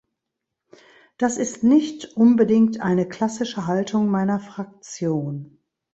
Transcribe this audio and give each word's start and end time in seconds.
Das 1.19 1.37
ist 1.37 1.61
nicht 1.63 2.17
unbedingt 2.17 2.79
eine 2.81 3.07
klassische 3.07 3.67
Haltung 3.67 4.07
meiner 4.07 4.39
Fraktion. 4.39 5.59